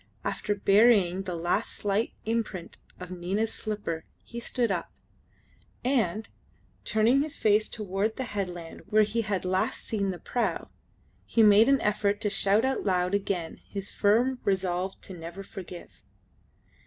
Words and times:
After 0.23 0.55
burying 0.55 1.21
the 1.21 1.35
last 1.35 1.73
slight 1.75 2.13
imprint 2.25 2.79
of 2.99 3.11
Nina's 3.11 3.53
slipper 3.53 4.03
he 4.23 4.39
stood 4.39 4.71
up, 4.71 4.91
and, 5.85 6.27
turning 6.83 7.21
his 7.21 7.37
face 7.37 7.69
towards 7.69 8.15
the 8.15 8.23
headland 8.23 8.81
where 8.87 9.03
he 9.03 9.21
had 9.21 9.45
last 9.45 9.83
seen 9.83 10.09
the 10.09 10.17
prau, 10.17 10.69
he 11.23 11.43
made 11.43 11.69
an 11.69 11.81
effort 11.81 12.19
to 12.21 12.31
shout 12.31 12.65
out 12.65 12.83
loud 12.83 13.13
again 13.13 13.61
his 13.69 13.91
firm 13.91 14.39
resolve 14.43 14.99
to 15.01 15.13
never 15.13 15.43
forgive. 15.43 16.01